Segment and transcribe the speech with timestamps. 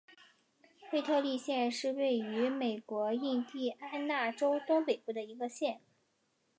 [0.89, 5.79] 惠特利县是位于美国印第安纳州东北部的一个县。